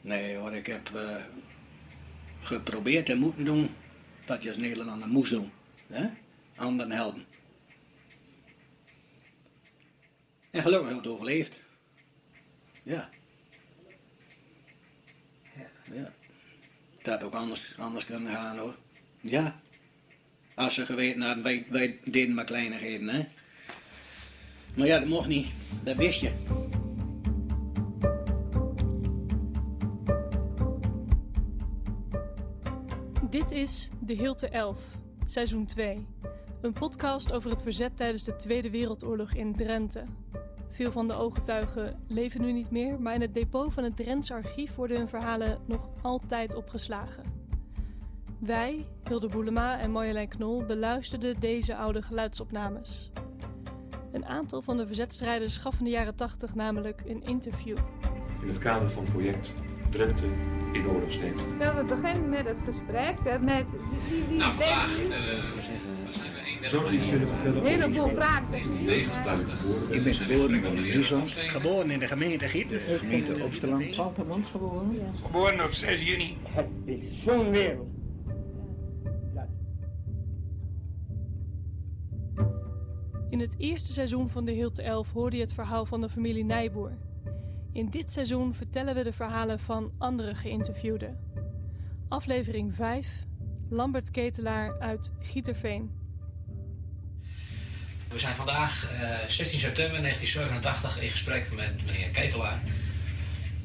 Nee 0.00 0.36
hoor, 0.36 0.52
ik 0.52 0.66
heb 0.66 0.94
eh, 0.94 1.16
geprobeerd 2.40 3.06
te 3.06 3.14
moeten 3.14 3.44
doen 3.44 3.70
wat 4.26 4.42
je 4.42 4.48
als 4.48 4.58
Nederlander 4.58 5.08
moest 5.08 5.30
doen. 5.30 5.50
Hè? 5.86 6.08
Anderen 6.56 6.90
helpen. 6.90 7.24
En 10.50 10.62
gelukkig 10.62 10.88
heb 10.88 10.98
ik 10.98 11.04
het 11.04 11.12
overleefd. 11.12 11.60
Ja. 12.82 13.10
Ja. 15.92 16.12
Het 16.96 17.06
had 17.06 17.22
ook 17.22 17.34
anders, 17.34 17.74
anders 17.78 18.04
kunnen 18.04 18.32
gaan 18.32 18.58
hoor. 18.58 18.76
Ja. 19.20 19.60
Als 20.54 20.74
ze 20.74 20.86
geweten 20.86 21.22
hadden, 21.22 21.44
wij, 21.44 21.66
wij 21.68 21.98
deden 22.04 22.34
maar 22.34 22.44
kleinigheden 22.44 23.08
hè. 23.08 23.28
Maar 24.74 24.86
ja, 24.86 24.98
dat 24.98 25.08
mocht 25.08 25.28
niet. 25.28 25.46
Dat 25.82 25.96
wist 25.96 26.20
je. 26.20 26.57
Dit 33.30 33.50
is 33.50 33.90
De 34.00 34.12
Hilte 34.12 34.48
11, 34.48 34.98
seizoen 35.24 35.66
2. 35.66 36.06
Een 36.60 36.72
podcast 36.72 37.32
over 37.32 37.50
het 37.50 37.62
verzet 37.62 37.96
tijdens 37.96 38.24
de 38.24 38.36
Tweede 38.36 38.70
Wereldoorlog 38.70 39.32
in 39.32 39.56
Drenthe. 39.56 40.04
Veel 40.68 40.92
van 40.92 41.06
de 41.08 41.14
ooggetuigen 41.14 42.00
leven 42.06 42.40
nu 42.40 42.52
niet 42.52 42.70
meer, 42.70 43.00
maar 43.00 43.14
in 43.14 43.20
het 43.20 43.34
depot 43.34 43.72
van 43.72 43.84
het 43.84 43.96
Drents 43.96 44.30
archief 44.30 44.74
worden 44.74 44.96
hun 44.96 45.08
verhalen 45.08 45.58
nog 45.66 45.88
altijd 46.02 46.54
opgeslagen. 46.54 47.22
Wij, 48.40 48.86
Hilde 49.04 49.28
Boelema 49.28 49.78
en 49.78 49.90
Marjolein 49.90 50.28
Knol, 50.28 50.64
beluisterden 50.66 51.40
deze 51.40 51.76
oude 51.76 52.02
geluidsopnames. 52.02 53.10
Een 54.12 54.26
aantal 54.26 54.62
van 54.62 54.76
de 54.76 54.86
verzetstrijders 54.86 55.58
gaf 55.58 55.78
in 55.78 55.84
de 55.84 55.90
jaren 55.90 56.16
80 56.16 56.54
namelijk 56.54 57.02
een 57.06 57.22
interview. 57.22 57.76
in 58.42 58.48
het 58.48 58.58
kader 58.58 58.90
van 58.90 59.04
project 59.04 59.54
Drenthe 59.90 60.26
in 60.72 60.86
oorlogstijd. 60.88 61.40
Zullen 61.58 61.76
we 61.76 61.94
beginnen 61.94 62.28
met 62.28 62.44
het 62.46 62.56
gesprek? 62.64 63.16
eh, 63.24 63.38
Met 63.40 63.64
wie, 64.10 64.24
wie 64.28 64.36
Nou, 64.38 64.50
vandaag 64.50 64.96
denkt 64.96 65.10
u? 65.10 65.14
eh, 65.14 65.54
wat 65.54 66.14
zijn 66.14 66.32
we 66.32 66.40
31 66.46 66.70
Zou 66.70 66.92
iets 66.92 67.10
willen 67.10 67.28
vertellen 67.28 67.56
Een 67.60 67.66
heleboel 67.66 68.08
vragen. 68.08 68.84
89. 68.84 69.64
Ik 69.90 70.04
ben 70.04 70.14
geboren 70.14 70.64
in 70.64 70.84
Friesland, 70.84 71.30
Geboren 71.30 71.90
in 71.90 71.98
de 71.98 72.06
gemeente 72.06 72.48
Gieten. 72.48 72.80
gemeente 72.80 73.42
Oosterland. 73.44 73.94
Valtermond 73.94 74.46
geboren. 74.46 74.90
Geboren 75.24 75.64
op 75.64 75.72
6 75.72 76.02
juni. 76.02 76.36
Het 76.42 76.66
is 76.84 77.00
zo'n 77.24 77.50
wereld. 77.50 77.86
In 83.30 83.40
het 83.40 83.54
eerste 83.58 83.92
seizoen 83.92 84.30
van 84.30 84.44
De 84.44 84.52
Hilte 84.52 84.82
11 84.82 85.12
hoorde 85.12 85.36
je 85.36 85.42
het 85.42 85.54
verhaal 85.54 85.86
van 85.86 86.00
de 86.00 86.08
familie 86.08 86.44
Nijboer. 86.44 86.92
In 87.72 87.90
dit 87.90 88.10
seizoen 88.10 88.54
vertellen 88.54 88.94
we 88.94 89.04
de 89.04 89.12
verhalen 89.12 89.60
van 89.60 89.92
andere 89.98 90.34
geïnterviewden. 90.34 91.18
Aflevering 92.08 92.74
5, 92.74 93.08
Lambert 93.70 94.10
Ketelaar 94.10 94.78
uit 94.80 95.12
Gieterveen. 95.20 95.90
We 98.08 98.18
zijn 98.18 98.34
vandaag 98.34 98.90
eh, 98.90 99.28
16 99.28 99.58
september 99.58 100.00
1987 100.00 101.02
in 101.02 101.10
gesprek 101.10 101.52
met 101.52 101.86
meneer 101.86 102.08
Ketelaar. 102.08 102.62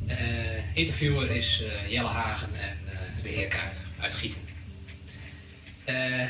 Eh, 0.08 0.78
interviewer 0.78 1.31
is 1.31 1.64
eh, 1.64 1.92
Jelle 1.92 2.08
Hagen 2.08 2.56
en 2.56 2.78
eh, 2.92 3.24
de 3.24 3.30
heer 3.30 3.72
uit 4.00 4.14
Gieten. 4.14 4.42
Eh, 5.84 6.28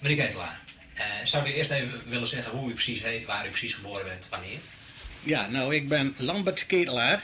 meneer 0.00 0.24
Ketelaar, 0.24 0.60
eh, 0.94 1.04
zou 1.24 1.48
u 1.48 1.52
eerst 1.52 1.70
even 1.70 2.08
willen 2.08 2.26
zeggen 2.26 2.58
hoe 2.58 2.70
u 2.70 2.72
precies 2.72 3.02
heet, 3.02 3.24
waar 3.24 3.46
u 3.46 3.48
precies 3.48 3.74
geboren 3.74 4.04
bent, 4.04 4.28
wanneer? 4.28 4.58
Ja, 5.24 5.48
nou, 5.48 5.74
ik 5.74 5.88
ben 5.88 6.14
Lambert 6.18 6.66
Ketelaar. 6.66 7.22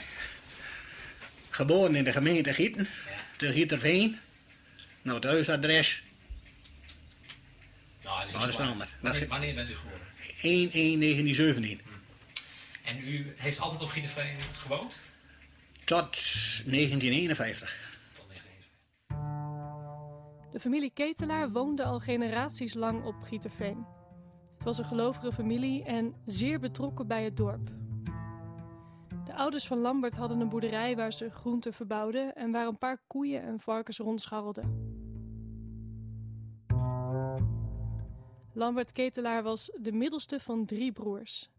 Geboren 1.49 1.95
in 1.95 2.03
de 2.03 2.11
gemeente 2.11 2.53
Gieten, 2.53 2.83
Ja. 2.83 2.89
te 3.37 3.51
Gieterveen. 3.51 4.17
Nou, 5.01 5.15
het 5.19 5.29
huisadres 5.29 6.03
Nou, 8.03 8.25
is 8.25 8.31
dat 8.31 8.41
is 8.41 8.45
waar. 8.47 8.53
veranderd. 8.53 8.93
Wanneer, 9.01 9.27
wanneer 9.27 9.55
bent 9.55 9.69
u 9.69 9.75
geboren? 9.75 9.99
1-1-1917. 10.41 11.81
En 12.83 13.07
u 13.07 13.33
heeft 13.37 13.59
altijd 13.59 13.81
op 13.81 13.89
Gieterveen 13.89 14.35
gewoond? 14.53 14.97
Tot 15.83 16.11
1951. 16.65 17.79
Tot 18.15 18.25
1951. 18.27 20.51
De 20.51 20.59
familie 20.59 20.91
Ketelaar 20.93 21.49
woonde 21.51 21.83
al 21.83 21.99
generaties 21.99 22.73
lang 22.73 23.03
op 23.03 23.15
Gieterveen. 23.21 23.85
Het 24.55 24.63
was 24.63 24.77
een 24.77 24.85
gelovige 24.85 25.31
familie 25.31 25.83
en 25.83 26.13
zeer 26.25 26.59
betrokken 26.59 27.07
bij 27.07 27.23
het 27.23 27.37
dorp. 27.37 27.69
De 29.31 29.37
ouders 29.37 29.67
van 29.67 29.77
Lambert 29.77 30.17
hadden 30.17 30.39
een 30.39 30.49
boerderij 30.49 30.95
waar 30.95 31.13
ze 31.13 31.29
groenten 31.29 31.73
verbouwden 31.73 32.35
en 32.35 32.51
waar 32.51 32.67
een 32.67 32.77
paar 32.77 33.01
koeien 33.07 33.41
en 33.41 33.59
varkens 33.59 33.97
rondscharrelden. 33.97 34.95
Lambert 38.53 38.91
Ketelaar 38.91 39.43
was 39.43 39.71
de 39.81 39.91
middelste 39.91 40.39
van 40.39 40.65
drie 40.65 40.91
broers. 40.91 41.49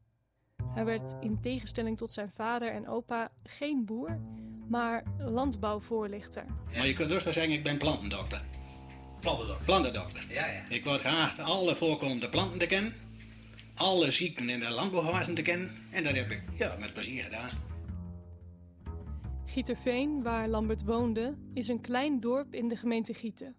Hij 0.74 0.84
werd 0.84 1.16
in 1.20 1.40
tegenstelling 1.40 1.96
tot 1.96 2.12
zijn 2.12 2.30
vader 2.30 2.72
en 2.72 2.88
opa 2.88 3.30
geen 3.44 3.84
boer, 3.84 4.20
maar 4.68 5.04
landbouwvoorlichter. 5.18 6.44
Maar 6.74 6.86
je 6.86 6.92
kunt 6.92 7.10
dus 7.10 7.24
wel 7.24 7.32
zeggen, 7.32 7.52
ik 7.52 7.62
ben 7.62 7.78
plantendokter. 7.78 8.44
Plantendokter. 9.20 9.64
Plantendokter. 9.64 10.26
Ja, 10.28 10.46
ja. 10.46 10.62
Ik 10.68 10.84
word 10.84 11.00
geacht 11.00 11.38
alle 11.38 11.76
voorkomende 11.76 12.28
planten 12.28 12.58
te 12.58 12.66
kennen. 12.66 12.94
Alle 13.82 14.10
ziekten 14.10 14.48
in 14.48 14.60
de 14.60 14.70
landbouwgewassen 14.70 15.34
te 15.34 15.42
kennen. 15.42 15.70
En 15.90 16.04
dat 16.04 16.14
heb 16.14 16.30
ik 16.30 16.42
ja, 16.58 16.76
met 16.80 16.92
plezier 16.92 17.24
gedaan. 17.24 17.48
Gieterveen, 19.44 20.22
waar 20.22 20.48
Lambert 20.48 20.84
woonde, 20.84 21.34
is 21.54 21.68
een 21.68 21.80
klein 21.80 22.20
dorp 22.20 22.54
in 22.54 22.68
de 22.68 22.76
gemeente 22.76 23.14
Gieten. 23.14 23.56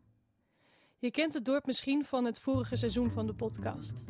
Je 0.98 1.12
kent 1.12 1.34
het 1.34 1.46
dorp 1.46 1.66
misschien 1.66 2.06
van 2.06 2.26
het 2.26 2.40
vorige 2.40 2.76
seizoen 2.76 3.12
van 3.12 3.28
de 3.28 3.34
podcast. 3.34 4.04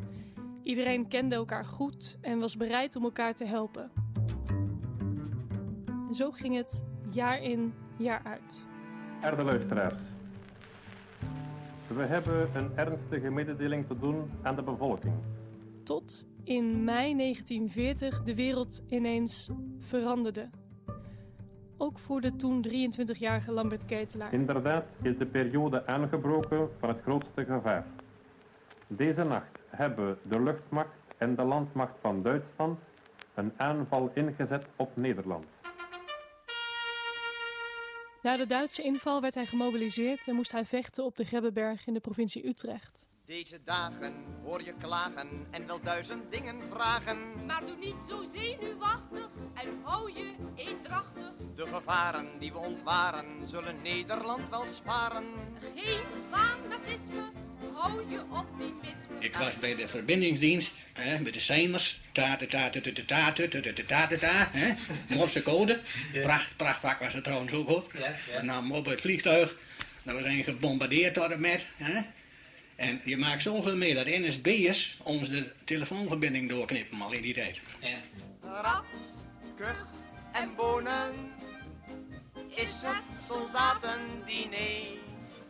Iedereen 0.62 1.08
kende 1.08 1.34
elkaar 1.34 1.64
goed 1.64 2.18
en 2.20 2.38
was 2.38 2.56
bereid 2.56 2.96
om 2.96 3.04
elkaar 3.04 3.34
te 3.34 3.46
helpen. 3.46 3.90
En 6.08 6.14
zo 6.14 6.30
ging 6.30 6.56
het 6.56 6.84
jaar 7.10 7.42
in, 7.42 7.74
jaar 7.98 8.22
uit. 8.24 8.66
Erde 9.20 9.42
luisteraars. 9.42 10.02
We 11.86 12.02
hebben 12.02 12.56
een 12.56 12.76
ernstige 12.76 13.30
mededeling 13.30 13.86
te 13.86 13.98
doen 13.98 14.30
aan 14.42 14.56
de 14.56 14.62
bevolking. 14.62 15.14
Tot 15.84 16.26
in 16.44 16.84
mei 16.84 17.16
1940 17.16 18.22
de 18.22 18.34
wereld 18.34 18.82
ineens 18.88 19.50
veranderde. 19.78 20.50
Ook 21.76 21.98
voor 21.98 22.20
de 22.20 22.36
toen 22.36 22.64
23-jarige 22.68 23.52
Lambert 23.52 23.84
Ketelaar. 23.84 24.32
Inderdaad 24.32 24.84
is 25.02 25.18
de 25.18 25.26
periode 25.26 25.86
aangebroken 25.86 26.68
van 26.78 26.88
het 26.88 27.00
grootste 27.02 27.44
gevaar. 27.44 27.86
Deze 28.86 29.24
nacht 29.24 29.58
hebben 29.66 30.18
de 30.22 30.40
luchtmacht 30.42 30.88
en 31.18 31.36
de 31.36 31.44
landmacht 31.44 31.94
van 32.00 32.22
Duitsland 32.22 32.78
een 33.34 33.52
aanval 33.56 34.10
ingezet 34.14 34.64
op 34.76 34.96
Nederland. 34.96 35.44
Na 38.22 38.36
de 38.36 38.46
Duitse 38.46 38.82
inval 38.82 39.20
werd 39.20 39.34
hij 39.34 39.46
gemobiliseerd 39.46 40.28
en 40.28 40.34
moest 40.34 40.52
hij 40.52 40.64
vechten 40.64 41.04
op 41.04 41.16
de 41.16 41.24
Grebbeberg 41.24 41.86
in 41.86 41.94
de 41.94 42.00
provincie 42.00 42.46
Utrecht. 42.48 43.08
Deze 43.26 43.60
dagen 43.64 44.14
hoor 44.42 44.62
je 44.64 44.74
klagen 44.80 45.28
en 45.50 45.66
wel 45.66 45.80
duizend 45.80 46.32
dingen 46.32 46.62
vragen. 46.70 47.46
Maar 47.46 47.66
doe 47.66 47.76
niet 47.76 47.96
zo 48.08 48.24
zenuwachtig 48.32 49.28
en 49.54 49.80
hou 49.82 50.12
je 50.12 50.34
eendrachtig. 50.56 51.32
De 51.54 51.66
gevaren 51.66 52.28
die 52.38 52.52
we 52.52 52.58
ontwaren 52.58 53.48
zullen 53.48 53.82
Nederland 53.82 54.48
wel 54.50 54.66
sparen. 54.66 55.24
Geen 55.74 56.04
fanatisme, 56.30 57.30
hou 57.74 58.10
je 58.10 58.22
optimisme. 58.30 59.18
Ik 59.18 59.36
was 59.36 59.58
bij 59.58 59.74
de 59.74 59.88
verbindingsdienst, 59.88 60.74
hè, 60.92 61.22
bij 61.22 61.32
de 61.32 61.40
Seimers. 61.40 62.00
Ta 62.12 62.36
ta 62.36 62.46
ta 62.46 62.70
ta 62.70 62.80
ta 62.80 62.92
ta 62.92 63.04
ta 63.06 63.32
ta 63.32 63.48
ta 63.48 63.72
ta 63.72 63.84
ta 63.86 64.06
ta 64.06 64.16
ta, 64.18 64.48
hè. 64.50 64.74
Morse 65.14 65.42
code. 65.42 65.80
Pracht, 66.22 66.56
prachtvak 66.56 67.00
was 67.00 67.12
het 67.12 67.24
trouwens 67.24 67.52
ook 67.52 67.68
hoor. 67.68 67.84
Ja, 67.92 68.00
ja. 68.00 68.40
We 68.40 68.42
namen 68.42 68.76
op 68.76 68.86
het 68.86 69.00
vliegtuig. 69.00 69.56
Nou, 70.02 70.16
we 70.18 70.22
zijn 70.22 70.44
gebombardeerd 70.44 71.14
tot 71.14 71.30
en 71.30 71.40
met. 71.40 71.66
Hè. 71.76 72.00
En 72.76 73.00
je 73.04 73.16
maakt 73.16 73.42
zoveel 73.42 73.76
mee 73.76 73.94
dat 73.94 74.06
NSB'ers 74.06 74.98
ons 75.02 75.28
de 75.28 75.52
telefoonverbinding 75.64 76.48
doorknippen 76.48 77.00
al 77.00 77.12
in 77.12 77.22
die 77.22 77.34
tijd. 77.34 77.62
Ja. 77.80 77.98
Raps, 78.40 79.28
kuch 79.56 79.86
en 80.32 80.54
bonen 80.56 81.14
is 82.48 82.82
het 82.84 83.20
soldatendiner. 83.20 85.02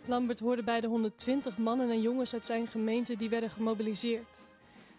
Lambert 0.06 0.41
hoorde 0.41 0.62
bij 0.62 0.81
de 0.81 0.87
120 0.87 1.56
mannen 1.56 1.91
en 1.91 2.00
jongens 2.00 2.32
uit 2.32 2.47
zijn 2.47 2.67
gemeente 2.67 3.17
die 3.17 3.29
werden 3.29 3.50
gemobiliseerd. 3.50 4.49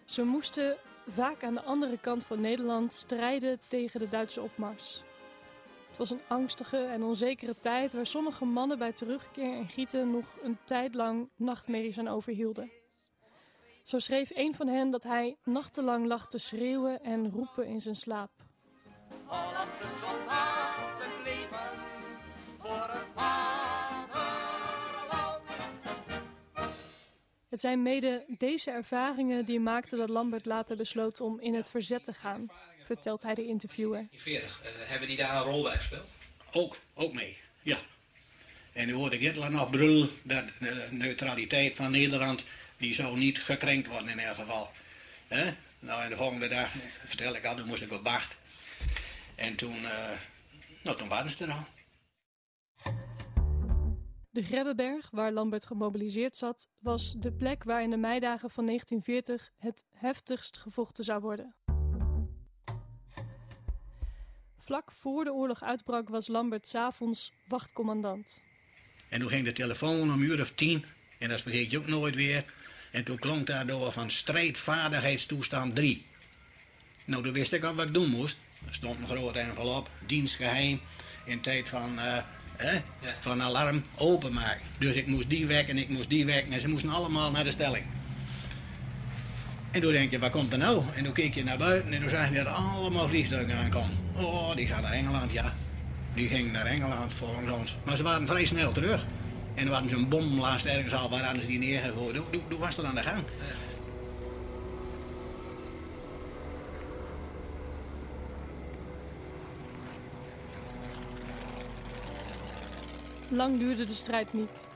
Ze 0.04 0.22
moesten 0.22 0.76
vaak 1.08 1.44
aan 1.44 1.54
de 1.54 1.62
andere 1.62 1.98
kant 1.98 2.24
van 2.24 2.40
Nederland 2.40 2.92
strijden 2.92 3.58
tegen 3.68 4.00
de 4.00 4.08
Duitse 4.08 4.40
opmars. 4.40 5.02
Het 5.96 6.08
was 6.08 6.18
een 6.18 6.26
angstige 6.28 6.76
en 6.76 7.02
onzekere 7.02 7.54
tijd 7.60 7.92
waar 7.92 8.06
sommige 8.06 8.44
mannen 8.44 8.78
bij 8.78 8.92
terugkeer 8.92 9.56
in 9.56 9.68
Gieten 9.68 10.10
nog 10.10 10.38
een 10.42 10.58
tijd 10.64 10.94
lang 10.94 11.28
nachtmerries 11.36 11.98
aan 11.98 12.08
overhielden. 12.08 12.70
Zo 13.82 13.98
schreef 13.98 14.30
een 14.34 14.54
van 14.54 14.66
hen 14.66 14.90
dat 14.90 15.02
hij 15.02 15.36
nachtenlang 15.44 16.06
lag 16.06 16.26
te 16.28 16.38
schreeuwen 16.38 17.02
en 17.02 17.30
roepen 17.30 17.66
in 17.66 17.80
zijn 17.80 17.94
slaap. 17.94 18.30
Hollandse 19.24 19.88
soldaten 19.88 21.22
leven 21.24 21.70
voor 22.58 22.88
het 22.88 23.06
vaderland. 23.14 24.16
Het 27.48 27.60
zijn 27.60 27.82
mede 27.82 28.24
deze 28.38 28.70
ervaringen 28.70 29.44
die 29.44 29.60
maakten 29.60 29.98
dat 29.98 30.08
Lambert 30.08 30.46
later 30.46 30.76
besloot 30.76 31.20
om 31.20 31.40
in 31.40 31.54
het 31.54 31.70
verzet 31.70 32.04
te 32.04 32.12
gaan 32.12 32.50
vertelt 32.86 33.22
hij 33.22 33.34
de 33.34 33.46
interviewer. 33.46 34.06
In 34.10 34.18
40, 34.18 34.60
eh, 34.62 34.70
hebben 34.76 35.08
die 35.08 35.16
daar 35.16 35.36
een 35.36 35.42
rol 35.42 35.62
bij 35.62 35.76
gespeeld? 35.76 36.08
Ook, 36.52 36.78
ook 36.94 37.12
mee, 37.12 37.36
ja. 37.62 37.78
En 38.72 38.86
nu 38.86 38.92
hoorde 38.92 39.16
ik 39.16 39.22
Hitler 39.22 39.50
nog 39.50 39.70
brullen 39.70 40.10
dat 40.22 40.44
de 40.58 40.88
neutraliteit 40.90 41.76
van 41.76 41.90
Nederland, 41.90 42.44
die 42.76 42.94
zou 42.94 43.18
niet 43.18 43.42
gekrenkt 43.42 43.88
worden 43.88 44.08
in 44.08 44.18
elk 44.18 44.36
geval. 44.36 44.70
Hè? 45.28 45.50
Nou, 45.78 46.02
en 46.02 46.08
de 46.08 46.16
volgende 46.16 46.48
dag, 46.48 46.72
vertel 47.04 47.34
ik 47.34 47.44
al, 47.44 47.56
toen 47.56 47.66
moest 47.66 47.82
ik 47.82 47.92
op 47.92 48.04
wacht. 48.04 48.36
En 49.34 49.56
toen, 49.56 49.84
eh, 49.84 50.10
nou, 50.82 50.96
toen 50.96 51.08
waren 51.08 51.30
ze 51.30 51.44
er 51.44 51.52
al. 51.52 51.66
De 54.30 54.42
Grebbeberg, 54.42 55.10
waar 55.10 55.32
Lambert 55.32 55.66
gemobiliseerd 55.66 56.36
zat, 56.36 56.68
was 56.78 57.14
de 57.18 57.32
plek 57.32 57.64
waar 57.64 57.82
in 57.82 57.90
de 57.90 57.96
meidagen 57.96 58.50
van 58.50 58.64
1940 58.64 59.50
het 59.58 59.84
heftigst 59.90 60.58
gevochten 60.58 61.04
zou 61.04 61.20
worden. 61.20 61.54
Vlak 64.66 64.92
voor 64.92 65.24
de 65.24 65.32
oorlog 65.32 65.62
uitbrak 65.62 66.08
was 66.08 66.28
Lambert 66.28 66.66
s'avonds 66.66 67.32
wachtcommandant. 67.48 68.42
En 69.08 69.20
toen 69.20 69.28
ging 69.28 69.44
de 69.44 69.52
telefoon 69.52 70.12
om 70.12 70.22
uur 70.22 70.40
of 70.40 70.50
tien, 70.50 70.84
en 71.18 71.28
dat 71.28 71.40
vergeet 71.40 71.70
je 71.70 71.78
ook 71.78 71.86
nooit 71.86 72.14
weer. 72.14 72.44
En 72.92 73.04
toen 73.04 73.18
klonk 73.18 73.46
daardoor 73.46 73.92
van 73.92 74.10
strijdvaardigheidstoestand 74.10 75.74
3. 75.74 76.06
Nou, 77.04 77.22
toen 77.22 77.32
wist 77.32 77.52
ik 77.52 77.64
al 77.64 77.74
wat 77.74 77.86
ik 77.86 77.94
doen 77.94 78.08
moest. 78.08 78.36
Er 78.66 78.74
stond 78.74 78.98
een 78.98 79.08
grote 79.08 79.38
envelop, 79.38 79.90
dienstgeheim, 80.06 80.80
in 81.24 81.40
tijd 81.40 81.68
van, 81.68 81.98
eh, 81.98 82.22
hè, 82.56 82.80
van 83.20 83.42
alarm 83.42 83.84
openmaken. 83.96 84.66
Dus 84.78 84.94
ik 84.94 85.06
moest 85.06 85.30
die 85.30 85.46
wekken 85.46 85.76
en 85.76 85.82
ik 85.82 85.88
moest 85.88 86.08
die 86.08 86.26
wekken 86.26 86.52
en 86.52 86.60
ze 86.60 86.68
moesten 86.68 86.90
allemaal 86.90 87.30
naar 87.30 87.44
de 87.44 87.50
stelling. 87.50 87.86
En 89.70 89.80
toen 89.80 89.92
denk 89.92 90.10
je, 90.10 90.18
wat 90.18 90.30
komt 90.30 90.52
er 90.52 90.58
nou? 90.58 90.82
En 90.94 91.04
toen 91.04 91.12
keek 91.12 91.34
je 91.34 91.44
naar 91.44 91.58
buiten 91.58 91.92
en 91.92 92.00
toen 92.00 92.10
zag 92.10 92.28
je 92.28 92.34
dat 92.34 92.46
er 92.46 92.52
allemaal 92.52 93.08
vliegtuigen 93.08 93.56
aankomen. 93.56 94.05
Oh, 94.18 94.54
die 94.54 94.66
gaan 94.66 94.82
naar 94.82 94.92
Engeland, 94.92 95.32
ja. 95.32 95.54
Die 96.14 96.28
gingen 96.28 96.52
naar 96.52 96.66
Engeland 96.66 97.14
volgens 97.14 97.50
ons. 97.50 97.76
Maar 97.84 97.96
ze 97.96 98.02
waren 98.02 98.26
vrij 98.26 98.44
snel 98.44 98.72
terug. 98.72 99.06
En 99.54 99.66
er 99.66 99.72
hadden 99.72 99.90
ze 99.90 99.96
een 99.96 100.08
bom 100.08 100.40
laatst 100.40 100.66
ergens 100.66 100.94
al, 100.94 101.10
waar 101.10 101.24
hadden 101.24 101.42
ze 101.42 101.48
die 101.48 101.58
neergegooid. 101.58 102.14
Toen, 102.14 102.30
toen, 102.30 102.42
toen 102.48 102.58
was 102.58 102.76
het 102.76 102.84
aan 102.84 102.94
de 102.94 103.02
gang. 103.02 103.18
Lang 113.28 113.58
duurde 113.58 113.84
de 113.84 113.94
strijd 113.94 114.32
niet. 114.32 114.68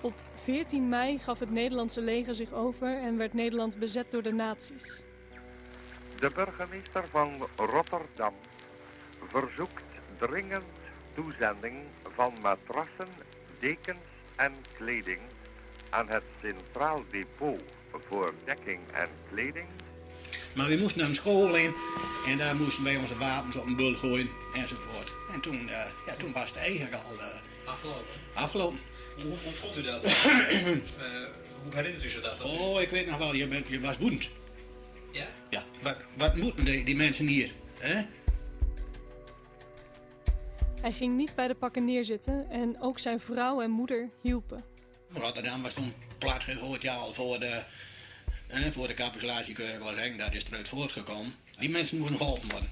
Op 0.00 0.14
14 0.34 0.88
mei 0.88 1.18
gaf 1.18 1.38
het 1.38 1.50
Nederlandse 1.50 2.00
leger 2.00 2.34
zich 2.34 2.52
over 2.52 2.98
en 2.98 3.16
werd 3.16 3.34
Nederland 3.34 3.78
bezet 3.78 4.10
door 4.10 4.22
de 4.22 4.32
nazi's. 4.32 5.02
De 6.18 6.30
burgemeester 6.34 7.04
van 7.10 7.30
Rotterdam 7.56 8.34
verzoekt 9.32 9.82
dringend 10.18 10.64
toezending 11.14 11.74
van 12.14 12.32
matrassen, 12.42 13.08
dekens 13.60 13.98
en 14.36 14.52
kleding 14.76 15.20
aan 15.90 16.08
het 16.08 16.22
Centraal 16.42 17.04
Depot 17.10 17.62
voor 18.08 18.34
dekking 18.44 18.80
en 18.92 19.08
kleding. 19.30 19.66
Maar 20.54 20.68
we 20.68 20.76
moesten 20.76 21.00
naar 21.00 21.08
een 21.08 21.14
school 21.14 21.56
in 21.56 21.74
en 22.26 22.38
daar 22.38 22.56
moesten 22.56 22.84
wij 22.84 22.96
onze 22.96 23.18
wapens 23.18 23.56
op 23.56 23.66
een 23.66 23.76
bul 23.76 23.94
gooien 23.94 24.30
enzovoort. 24.54 25.12
En 25.32 25.40
toen, 25.40 25.68
eh, 25.68 25.90
ja, 26.06 26.14
toen 26.16 26.32
was 26.32 26.48
het 26.48 26.58
eigenlijk 26.58 26.94
al 26.94 27.18
eh, 27.18 27.40
Afgelopen. 27.64 28.04
afgelopen. 28.34 28.78
Hoe, 29.16 29.36
hoe 29.44 29.52
voelt 29.54 29.76
u 29.76 29.82
dat? 29.82 30.04
Eh, 31.64 31.70
hoe 31.70 31.74
herinnert 31.74 32.04
u 32.04 32.08
zich 32.08 32.22
dat? 32.22 32.42
Oh, 32.44 32.80
ik 32.80 32.90
weet 32.90 33.06
nog 33.06 33.18
wel, 33.18 33.34
je, 33.34 33.48
bent, 33.48 33.68
je 33.68 33.80
was 33.80 33.98
woedend. 33.98 34.30
Ja? 35.10 35.26
Ja, 35.50 35.64
wat, 35.82 35.96
wat 36.16 36.36
moeten 36.36 36.64
die, 36.64 36.84
die 36.84 36.96
mensen 36.96 37.26
hier? 37.26 37.52
Hè? 37.78 38.02
Hij 40.82 40.92
ging 40.92 41.16
niet 41.16 41.34
bij 41.34 41.48
de 41.48 41.54
pakken 41.54 41.84
neerzitten 41.84 42.50
en 42.50 42.80
ook 42.80 42.98
zijn 42.98 43.20
vrouw 43.20 43.60
en 43.60 43.70
moeder 43.70 44.10
hielpen. 44.22 44.64
Rotterdam 45.08 45.62
was 45.62 45.72
toen 45.72 45.92
plat 46.18 46.42
gegooid, 46.42 46.88
al 46.88 47.14
voor 47.14 47.40
de, 47.40 47.62
hè, 48.46 48.72
voor 48.72 48.88
de 48.88 48.94
Henk, 49.96 50.18
dat 50.18 50.34
is 50.34 50.44
eruit 50.44 50.68
voortgekomen. 50.68 51.34
Die 51.58 51.70
mensen 51.70 51.98
moesten 51.98 52.16
geholpen 52.16 52.48
worden. 52.50 52.70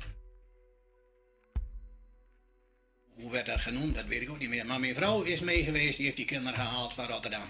Hoe 3.14 3.30
werd 3.30 3.46
dat 3.46 3.60
genoemd, 3.60 3.94
dat 3.94 4.06
weet 4.06 4.22
ik 4.22 4.30
ook 4.30 4.38
niet 4.38 4.48
meer. 4.48 4.66
Maar 4.66 4.80
mijn 4.80 4.94
vrouw 4.94 5.22
is 5.22 5.40
mee 5.40 5.64
geweest, 5.64 5.96
die 5.96 6.04
heeft 6.04 6.16
die 6.16 6.26
kinderen 6.26 6.58
gehaald 6.58 6.94
van 6.94 7.06
Rotterdam. 7.06 7.48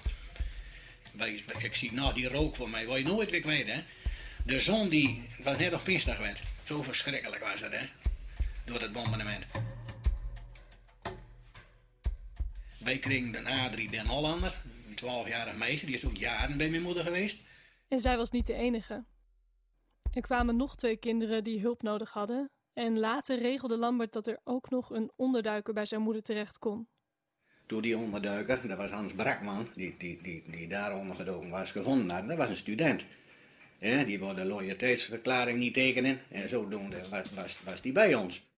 Ik 1.62 1.74
zie 1.74 1.92
nou 1.92 2.14
die 2.14 2.28
rook 2.28 2.56
voor 2.56 2.70
mij, 2.70 2.86
word 2.86 2.98
je 2.98 3.04
nooit 3.04 3.30
weer 3.30 3.40
kwijt, 3.40 3.68
hè. 3.68 3.82
De 4.44 4.60
zon 4.60 4.88
die, 4.88 5.28
was 5.42 5.58
net 5.58 5.74
op 5.74 5.84
Pinsdag 5.84 6.18
werd. 6.18 6.40
Zo 6.64 6.82
verschrikkelijk 6.82 7.42
was 7.42 7.60
het, 7.60 7.72
hè. 7.72 7.86
Door 8.64 8.80
het 8.80 8.92
bombardement. 8.92 9.44
Wij 12.85 12.99
kregen 12.99 13.35
een 13.35 13.71
A3 13.71 13.91
Den 13.91 14.06
Hollander, 14.06 14.62
een 14.88 14.97
12-jarig 14.97 15.56
meisje, 15.56 15.87
die 15.87 15.94
is 15.94 16.06
ook 16.06 16.17
jaren 16.17 16.56
bij 16.56 16.71
mijn 16.71 16.82
moeder 16.82 17.05
geweest. 17.05 17.38
En 17.88 18.00
zij 18.00 18.17
was 18.17 18.31
niet 18.31 18.47
de 18.47 18.55
enige. 18.55 19.05
Er 20.12 20.21
kwamen 20.23 20.56
nog 20.56 20.77
twee 20.77 20.97
kinderen 20.97 21.44
die 21.44 21.61
hulp 21.61 21.82
nodig 21.82 22.12
hadden. 22.12 22.50
En 22.73 22.99
later 22.99 23.38
regelde 23.38 23.77
Lambert 23.77 24.12
dat 24.12 24.27
er 24.27 24.41
ook 24.44 24.71
nog 24.71 24.91
een 24.91 25.11
onderduiker 25.17 25.75
bij 25.75 25.85
zijn 25.85 26.00
moeder 26.00 26.23
terecht 26.23 26.59
kon. 26.59 26.88
Toen 27.67 27.82
die 27.82 27.97
onderduiker, 27.97 28.69
dat 28.69 28.77
was 28.77 28.91
Hans 28.91 29.12
Brakman, 29.12 29.69
die, 29.75 29.94
die, 29.99 30.23
die, 30.23 30.43
die 30.50 30.69
daaronder 30.69 31.17
gedoken 31.17 31.50
was, 31.50 31.71
gevonden 31.71 32.11
had, 32.11 32.29
dat 32.29 32.37
was 32.37 32.49
een 32.49 32.56
student. 32.56 33.05
Ja, 33.79 34.05
die 34.05 34.19
wilde 34.19 34.35
de 34.35 34.44
loyaliteitsverklaring 34.44 35.59
niet 35.59 35.75
tekenen 35.75 36.21
en 36.29 36.49
zodoende 36.49 37.09
was, 37.09 37.31
was, 37.35 37.59
was 37.65 37.81
die 37.81 37.93
bij 37.93 38.15
ons. 38.15 38.50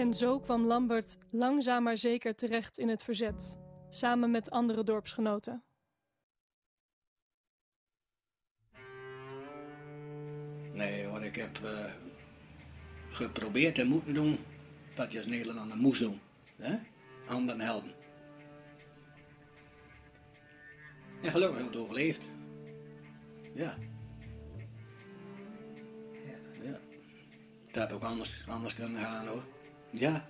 En 0.00 0.14
zo 0.14 0.40
kwam 0.40 0.64
Lambert 0.64 1.16
langzaam 1.30 1.82
maar 1.82 1.96
zeker 1.96 2.34
terecht 2.34 2.78
in 2.78 2.88
het 2.88 3.04
verzet, 3.04 3.58
samen 3.90 4.30
met 4.30 4.50
andere 4.50 4.84
dorpsgenoten. 4.84 5.62
Nee 10.72 11.06
hoor, 11.06 11.22
ik 11.22 11.36
heb 11.36 11.64
eh, 11.64 11.92
geprobeerd 13.08 13.78
en 13.78 13.86
moeten 13.86 14.14
doen 14.14 14.38
wat 14.96 15.12
je 15.12 15.18
als 15.18 15.26
Nederlander 15.26 15.76
moest 15.76 16.00
doen. 16.00 16.20
Hè? 16.56 16.78
Anderen 17.26 17.60
helpen. 17.60 17.94
En 21.22 21.30
gelukkig 21.30 21.56
heb 21.56 21.66
ik 21.66 21.72
het 21.72 21.82
overleefd. 21.82 22.28
Ja. 23.54 23.76
Ja. 26.62 26.80
Het 27.66 27.76
had 27.76 27.92
ook 27.92 28.02
anders, 28.02 28.44
anders 28.46 28.74
kunnen 28.74 29.02
gaan 29.02 29.26
hoor. 29.26 29.42
Ja. 29.90 30.28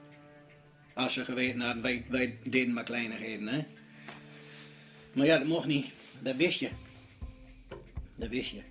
Als 0.95 1.13
ze 1.13 1.25
geweten 1.25 1.61
hadden, 1.61 1.83
wij, 1.83 2.05
wij 2.09 2.39
deden 2.45 2.75
maar 2.75 2.85
kleinigheden 2.85 3.49
hè. 3.49 3.67
Maar 5.13 5.27
ja, 5.27 5.39
dat 5.39 5.47
mocht 5.47 5.67
niet. 5.67 5.87
Dat 6.23 6.37
wist 6.37 6.59
je. 6.59 6.71
Dat 8.15 8.29
wist 8.29 8.51
je. 8.51 8.63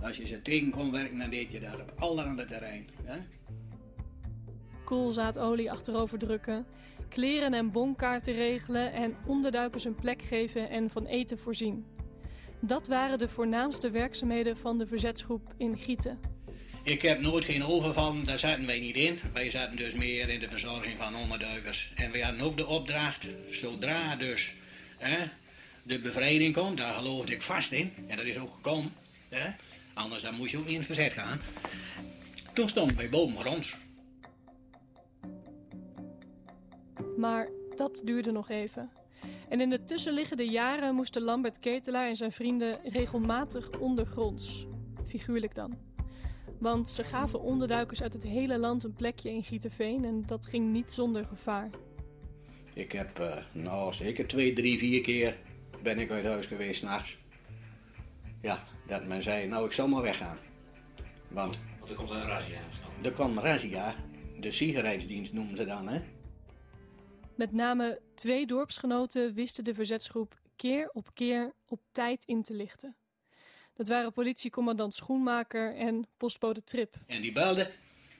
Als 0.00 0.16
je 0.16 0.26
ze 0.26 0.42
tegen 0.42 0.70
kon 0.70 0.92
werken, 0.92 1.18
dan 1.18 1.30
deed 1.30 1.52
je 1.52 1.60
dat 1.60 1.80
op 1.80 1.92
allerhande 1.96 2.44
terrein. 2.44 2.88
Hè? 3.02 3.18
Koolzaadolie 4.84 5.70
achterover 5.70 6.18
drukken, 6.18 6.66
kleren 7.08 7.54
en 7.54 7.70
bonkaarten 7.70 8.34
regelen 8.34 8.92
en 8.92 9.16
onderduikers 9.26 9.84
een 9.84 9.94
plek 9.94 10.22
geven 10.22 10.70
en 10.70 10.90
van 10.90 11.06
eten 11.06 11.38
voorzien. 11.38 11.86
Dat 12.60 12.86
waren 12.86 13.18
de 13.18 13.28
voornaamste 13.28 13.90
werkzaamheden 13.90 14.56
van 14.56 14.78
de 14.78 14.86
verzetsgroep 14.86 15.54
in 15.56 15.76
Gieten. 15.76 16.31
Ik 16.84 17.02
heb 17.02 17.20
nooit 17.20 17.44
geen 17.44 17.64
overvallen, 17.64 18.26
daar 18.26 18.38
zaten 18.38 18.66
wij 18.66 18.80
niet 18.80 18.96
in. 18.96 19.18
Wij 19.32 19.50
zaten 19.50 19.76
dus 19.76 19.92
meer 19.92 20.28
in 20.28 20.40
de 20.40 20.50
verzorging 20.50 20.98
van 20.98 21.16
onderduikers. 21.16 21.92
En 21.94 22.12
wij 22.12 22.20
hadden 22.20 22.40
ook 22.40 22.56
de 22.56 22.66
opdracht, 22.66 23.26
zodra 23.50 24.16
dus 24.16 24.54
hè, 24.98 25.26
de 25.82 26.00
bevrijding 26.00 26.54
komt, 26.54 26.76
daar 26.76 26.94
geloofde 26.94 27.32
ik 27.32 27.42
vast 27.42 27.72
in. 27.72 27.92
En 28.08 28.16
dat 28.16 28.26
is 28.26 28.38
ook 28.38 28.54
gekomen. 28.54 28.92
Hè? 29.28 29.50
Anders 29.94 30.22
dan 30.22 30.34
moest 30.34 30.50
je 30.50 30.56
ook 30.56 30.64
niet 30.64 30.72
in 30.72 30.78
het 30.78 30.86
verzet 30.86 31.12
gaan. 31.12 31.40
Toen 32.52 32.68
stonden 32.68 32.96
wij 32.96 33.08
bovengronds. 33.08 33.76
Maar 37.16 37.48
dat 37.76 38.02
duurde 38.04 38.32
nog 38.32 38.48
even. 38.48 38.90
En 39.48 39.60
in 39.60 39.70
de 39.70 39.84
tussenliggende 39.84 40.44
jaren 40.44 40.94
moesten 40.94 41.22
Lambert 41.22 41.58
Ketelaar 41.58 42.08
en 42.08 42.16
zijn 42.16 42.32
vrienden 42.32 42.78
regelmatig 42.84 43.70
ondergronds. 43.70 44.66
Figuurlijk 45.06 45.54
dan. 45.54 45.91
Want 46.62 46.88
ze 46.88 47.04
gaven 47.04 47.40
onderduikers 47.40 48.02
uit 48.02 48.12
het 48.12 48.22
hele 48.22 48.58
land 48.58 48.84
een 48.84 48.92
plekje 48.92 49.30
in 49.30 49.42
Gieterveen 49.42 50.04
en 50.04 50.22
dat 50.26 50.46
ging 50.46 50.72
niet 50.72 50.92
zonder 50.92 51.26
gevaar. 51.26 51.70
Ik 52.74 52.92
heb, 52.92 53.18
eh, 53.18 53.44
nou 53.52 53.94
zeker 53.94 54.26
twee, 54.26 54.52
drie, 54.52 54.78
vier 54.78 55.00
keer 55.00 55.36
ben 55.82 55.98
ik 55.98 56.10
uit 56.10 56.24
huis 56.24 56.46
geweest 56.46 56.80
s'nachts. 56.80 57.18
Ja, 58.42 58.64
dat 58.86 59.06
men 59.06 59.22
zei, 59.22 59.46
nou 59.46 59.66
ik 59.66 59.72
zal 59.72 59.88
maar 59.88 60.02
weggaan. 60.02 60.38
Want 61.28 61.58
Want 61.78 61.90
er 61.90 61.96
komt 61.96 62.10
een 62.10 62.26
razzia 62.26 62.60
er 63.02 63.12
kwam 63.12 63.36
een 63.36 63.42
razzia. 63.42 63.94
de 64.40 64.50
sigarijksdienst 64.50 65.32
noemen 65.32 65.56
ze 65.56 65.64
dan, 65.64 65.88
hè. 65.88 66.00
Met 67.34 67.52
name 67.52 68.00
twee 68.14 68.46
dorpsgenoten 68.46 69.34
wisten 69.34 69.64
de 69.64 69.74
verzetsgroep 69.74 70.40
keer 70.56 70.90
op 70.92 71.14
keer 71.14 71.54
op 71.66 71.80
tijd 71.92 72.24
in 72.24 72.42
te 72.42 72.54
lichten. 72.54 72.96
Dat 73.76 73.88
waren 73.88 74.12
politiecommandant 74.12 74.94
Schoenmaker 74.94 75.76
en 75.76 76.06
postbode 76.16 76.64
Trip. 76.64 76.96
En 77.06 77.20
die 77.20 77.32
belde, 77.32 77.70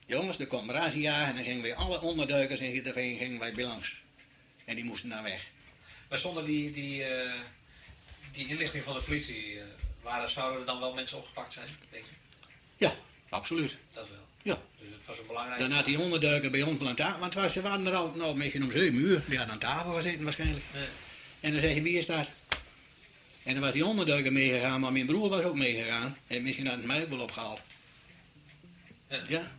jongens, 0.06 0.38
er 0.38 0.47
komt 0.47 0.71
razzia 0.71 1.28
en 1.28 1.35
dan 1.35 1.44
gingen 1.44 1.62
wij 1.62 1.75
alle 1.75 2.00
onderduikers 2.00 2.61
in 2.61 2.73
Gieterveen 2.73 3.16
gingen 3.16 3.38
wij 3.38 3.52
bij 3.52 3.64
langs. 3.64 4.02
En 4.64 4.75
die 4.75 4.85
moesten 4.85 5.09
naar 5.09 5.23
weg. 5.23 5.50
Maar 6.09 6.18
zonder 6.18 6.44
die, 6.44 6.73
die, 6.73 7.04
eh, 7.04 7.40
die 8.32 8.49
inlichting 8.49 8.85
van 8.85 8.94
de 8.94 9.02
politie, 9.02 9.59
eh, 9.61 9.64
waren, 10.02 10.30
zouden 10.30 10.61
er 10.61 10.66
dan 10.66 10.80
wel 10.80 10.94
mensen 10.94 11.18
opgepakt 11.18 11.52
zijn, 11.52 11.68
denk 11.90 12.04
je? 12.04 12.47
Ja, 12.76 12.94
absoluut. 13.28 13.76
Dat 13.92 14.09
wel. 14.09 14.26
Ja. 14.42 14.59
Dus 14.78 14.88
het 14.90 15.06
was 15.06 15.18
een 15.18 15.26
belangrijk... 15.26 15.61
Dan 15.61 15.71
had 15.71 15.85
die 15.85 16.00
onderduiker 16.00 16.50
bij 16.50 16.62
ons 16.62 16.82
aan 16.82 16.94
tafel, 16.94 17.21
want 17.21 17.52
ze 17.52 17.61
waren 17.61 17.87
er 17.87 17.94
al 17.94 18.12
nou, 18.14 18.30
een 18.32 18.38
beetje 18.38 18.62
om 18.62 18.71
zeven 18.71 18.99
uur. 18.99 19.25
Die 19.28 19.37
hadden 19.37 19.54
aan 19.54 19.61
tafel 19.61 19.92
gezeten 19.92 20.25
waarschijnlijk. 20.25 20.64
Nee. 20.75 20.87
En 21.40 21.52
dan 21.52 21.61
zeg 21.61 21.75
je, 21.75 21.82
wie 21.82 21.99
is 21.99 22.06
dat? 22.06 22.30
En 23.44 23.52
dan 23.52 23.62
was 23.62 23.72
die 23.72 23.87
onderduiker 23.87 24.32
meegegaan, 24.32 24.80
maar 24.80 24.92
mijn 24.92 25.06
broer 25.06 25.28
was 25.28 25.44
ook 25.44 25.56
meegegaan. 25.56 26.16
En 26.26 26.42
misschien 26.42 26.66
had 26.66 26.78
hij 26.78 26.87
mij 26.87 27.02
ook 27.02 27.08
wel 27.08 27.20
opgehaald. 27.20 27.61
Ja. 29.08 29.22
Ja. 29.28 29.50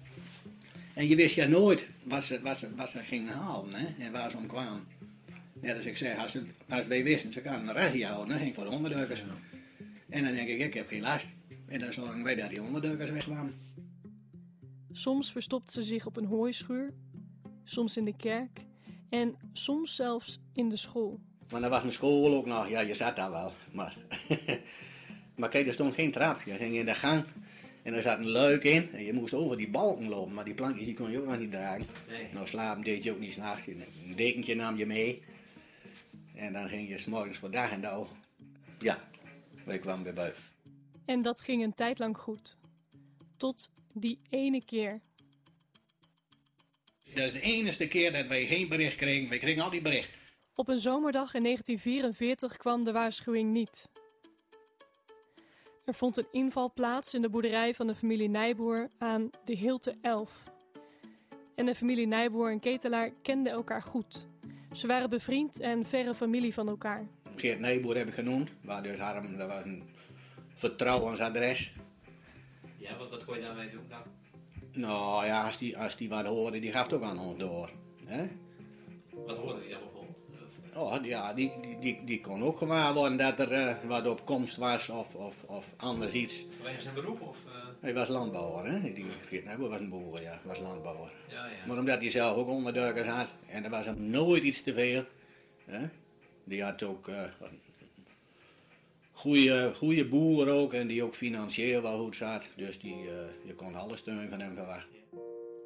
En 0.93 1.07
je 1.07 1.15
wist 1.15 1.35
ja 1.35 1.47
nooit 1.47 1.87
wat 2.03 2.23
ze, 2.23 2.41
wat 2.41 2.57
ze, 2.57 2.75
wat 2.75 2.89
ze 2.89 2.99
gingen 2.99 3.33
halen 3.33 3.73
hè? 3.73 4.03
en 4.03 4.11
waar 4.11 4.31
ze 4.31 4.37
om 4.37 4.47
kwamen. 4.47 4.83
Net 5.53 5.75
als 5.75 5.85
ik 5.85 5.97
zeg, 5.97 6.17
als, 6.17 6.37
als 6.69 6.85
wij 6.87 7.03
wisten, 7.03 7.33
ze 7.33 7.41
gaan 7.41 7.67
een 7.67 7.73
razzia 7.73 8.07
houden, 8.07 8.29
dan 8.29 8.39
ging 8.39 8.55
voor 8.55 8.63
de 8.63 8.69
onderduikers. 8.69 9.23
En 10.09 10.23
dan 10.23 10.33
denk 10.33 10.47
ik, 10.47 10.59
ik 10.59 10.73
heb 10.73 10.87
geen 10.87 11.01
last. 11.01 11.27
En 11.67 11.79
dan 11.79 11.93
zorgen 11.93 12.23
wij 12.23 12.35
dat 12.35 12.49
die 12.49 12.61
onderduikers 12.61 13.09
wegkwamen. 13.09 13.55
Soms 14.91 15.31
verstopt 15.31 15.71
ze 15.71 15.81
zich 15.81 16.05
op 16.05 16.17
een 16.17 16.25
hooischuur, 16.25 16.93
soms 17.63 17.97
in 17.97 18.05
de 18.05 18.15
kerk 18.15 18.65
en 19.09 19.35
soms 19.53 19.95
zelfs 19.95 20.39
in 20.53 20.69
de 20.69 20.77
school. 20.77 21.19
Maar 21.53 21.61
dan 21.61 21.71
was 21.71 21.81
mijn 21.81 21.93
school 21.93 22.33
ook 22.33 22.45
nog, 22.45 22.69
ja, 22.69 22.79
je 22.79 22.93
zat 22.93 23.15
daar 23.15 23.31
wel. 23.31 23.53
Maar, 23.71 23.97
maar 25.37 25.49
kijk, 25.49 25.67
er 25.67 25.73
stond 25.73 25.93
geen 25.93 26.11
trap. 26.11 26.41
Je 26.41 26.53
ging 26.53 26.75
in 26.75 26.85
de 26.85 26.95
gang 26.95 27.25
en 27.83 27.93
er 27.93 28.01
zat 28.01 28.17
een 28.17 28.29
luik 28.29 28.63
in. 28.63 28.93
En 28.93 29.03
je 29.03 29.13
moest 29.13 29.33
over 29.33 29.57
die 29.57 29.69
balken 29.69 30.09
lopen, 30.09 30.33
maar 30.33 30.45
die 30.45 30.53
plankjes 30.53 30.85
die 30.85 30.93
kon 30.93 31.11
je 31.11 31.19
ook 31.19 31.25
nog 31.27 31.39
niet 31.39 31.51
dragen. 31.51 31.85
Nee. 32.07 32.27
Nou, 32.33 32.47
slapen 32.47 32.83
deed 32.83 33.03
je 33.03 33.11
ook 33.11 33.19
niet 33.19 33.33
s'nachts. 33.33 33.67
Een 33.67 34.15
dekentje 34.15 34.55
nam 34.55 34.77
je 34.77 34.85
mee. 34.85 35.23
En 36.35 36.53
dan 36.53 36.69
ging 36.69 36.89
je 36.89 36.97
s'morgens 36.97 37.37
voor 37.37 37.51
dag 37.51 37.71
en 37.71 37.81
dauw. 37.81 38.07
Ja, 38.79 39.07
wij 39.65 39.77
kwamen 39.77 40.03
weer 40.03 40.13
buiten. 40.13 40.43
En 41.05 41.21
dat 41.21 41.41
ging 41.41 41.63
een 41.63 41.73
tijd 41.73 41.99
lang 41.99 42.17
goed. 42.17 42.57
Tot 43.37 43.71
die 43.93 44.19
ene 44.29 44.65
keer. 44.65 45.01
Dat 47.13 47.25
is 47.25 47.31
de 47.31 47.41
enige 47.41 47.87
keer 47.87 48.11
dat 48.11 48.27
wij 48.27 48.45
geen 48.45 48.67
bericht 48.67 48.95
kregen. 48.95 49.29
Wij 49.29 49.37
kregen 49.37 49.63
altijd 49.63 49.83
bericht. 49.83 50.21
Op 50.55 50.67
een 50.67 50.77
zomerdag 50.77 51.33
in 51.33 51.43
1944 51.43 52.57
kwam 52.57 52.83
de 52.85 52.91
waarschuwing 52.91 53.51
niet. 53.51 53.89
Er 55.85 55.93
vond 55.93 56.17
een 56.17 56.27
inval 56.31 56.73
plaats 56.73 57.13
in 57.13 57.21
de 57.21 57.29
boerderij 57.29 57.73
van 57.73 57.87
de 57.87 57.95
familie 57.95 58.29
Nijboer 58.29 58.87
aan 58.97 59.29
de 59.43 59.55
Hilte 59.55 59.95
11. 60.01 60.43
En 61.55 61.65
de 61.65 61.75
familie 61.75 62.07
Nijboer 62.07 62.51
en 62.51 62.59
Ketelaar 62.59 63.11
kenden 63.21 63.53
elkaar 63.53 63.81
goed. 63.81 64.27
Ze 64.71 64.87
waren 64.87 65.09
bevriend 65.09 65.59
en 65.59 65.85
verre 65.85 66.15
familie 66.15 66.53
van 66.53 66.67
elkaar. 66.67 67.07
Geert 67.35 67.59
Nijboer 67.59 67.97
heb 67.97 68.07
ik 68.07 68.13
genoemd. 68.13 68.49
Waar 68.61 68.83
dus 68.83 68.97
Harm, 68.97 69.37
dat 69.37 69.47
was 69.47 69.63
een 69.63 69.83
vertrouwensadres. 70.53 71.73
Ja, 72.77 72.97
wat, 72.97 73.09
wat 73.09 73.25
kon 73.25 73.35
je 73.35 73.41
daarmee 73.41 73.69
doen 73.69 73.87
dan? 73.89 74.03
Nou 74.71 75.25
ja, 75.25 75.45
als 75.45 75.57
die, 75.57 75.77
als 75.77 75.97
die 75.97 76.09
wat 76.09 76.25
hoorde, 76.25 76.59
die 76.59 76.71
gaf 76.71 76.83
het 76.83 76.93
ook 76.93 77.03
aan 77.03 77.19
ons 77.19 77.39
door. 77.39 77.69
Hè? 78.05 78.27
Wat 79.25 79.37
hoorde? 79.37 79.62
Oh, 80.75 81.05
ja, 81.05 81.33
die, 81.33 81.51
die, 81.61 81.79
die, 81.79 82.01
die 82.05 82.19
kon 82.19 82.43
ook 82.43 82.57
gewaar 82.57 82.93
worden 82.93 83.17
dat 83.17 83.39
er 83.39 83.51
eh, 83.51 83.75
wat 83.87 84.07
op 84.07 84.25
komst 84.25 84.57
was 84.57 84.89
of, 84.89 85.15
of, 85.15 85.43
of 85.43 85.73
anders 85.77 86.13
iets. 86.13 86.45
Vanwege 86.57 86.81
zijn 86.81 86.93
beroep 86.93 87.21
of... 87.21 87.37
eh, 87.45 87.51
Hij 87.79 87.93
was 87.93 88.07
landbouwer, 88.07 88.71
hè? 88.71 88.93
Die 88.93 89.05
Geert 89.27 89.57
was 89.57 89.79
een 89.79 89.89
boer, 89.89 90.21
ja, 90.21 90.39
was 90.43 90.59
landbouwer. 90.59 91.11
ja, 91.29 91.45
ja. 91.45 91.51
Maar 91.67 91.77
omdat 91.77 91.99
hij 91.99 92.09
zelf 92.11 92.37
ook 92.37 92.47
onderduikers 92.47 93.07
had 93.07 93.27
en 93.47 93.63
er 93.63 93.69
was 93.69 93.85
hem 93.85 94.09
nooit 94.09 94.43
iets 94.43 94.61
te 94.63 94.73
veel. 94.73 95.03
Hè? 95.65 95.87
Die 96.43 96.63
had 96.63 96.83
ook 96.83 97.07
eh 97.07 97.23
goede, 99.11 99.71
goede 99.75 100.05
boeren 100.05 100.53
ook 100.53 100.73
en 100.73 100.87
die 100.87 101.03
ook 101.03 101.15
financieel 101.15 101.81
wel 101.81 102.03
goed 102.03 102.15
zat. 102.15 102.47
Dus 102.55 102.79
die, 102.79 102.95
je 103.45 103.53
kon 103.55 103.75
alle 103.75 103.95
steun 103.97 104.29
van 104.29 104.39
hem 104.39 104.55
verwachten. 104.55 104.92